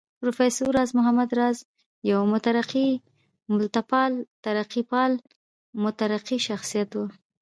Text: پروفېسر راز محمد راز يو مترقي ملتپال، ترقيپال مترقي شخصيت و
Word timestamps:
پروفېسر 0.21 0.65
راز 0.77 0.89
محمد 0.97 1.29
راز 1.39 1.57
يو 2.11 2.19
مترقي 2.33 2.89
ملتپال، 3.53 4.13
ترقيپال 4.43 5.11
مترقي 5.83 6.37
شخصيت 6.47 6.91
و 6.99 7.03